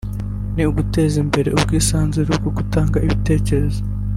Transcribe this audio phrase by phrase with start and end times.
[0.57, 3.79] no guteza imbere ubwisanzure mu gutanga ibitekerezo